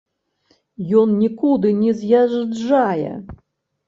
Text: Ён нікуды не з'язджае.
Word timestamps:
Ён 1.01 1.11
нікуды 1.23 1.73
не 1.81 1.91
з'язджае. 1.99 3.11